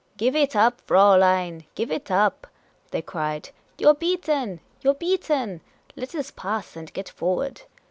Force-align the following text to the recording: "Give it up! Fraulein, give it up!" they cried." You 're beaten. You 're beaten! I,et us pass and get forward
"Give 0.17 0.35
it 0.35 0.55
up! 0.55 0.81
Fraulein, 0.81 1.65
give 1.75 1.91
it 1.91 2.09
up!" 2.09 2.47
they 2.89 3.03
cried." 3.03 3.51
You 3.77 3.89
're 3.89 3.93
beaten. 3.93 4.59
You 4.81 4.89
're 4.89 4.93
beaten! 4.95 5.61
I,et 5.95 6.15
us 6.15 6.31
pass 6.31 6.75
and 6.75 6.91
get 6.91 7.07
forward 7.07 7.61